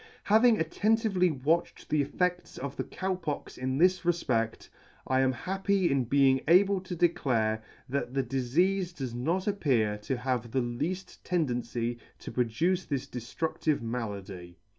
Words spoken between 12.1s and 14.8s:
to produce this deftructive malady.